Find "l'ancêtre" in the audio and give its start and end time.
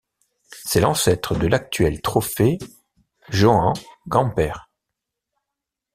0.79-1.35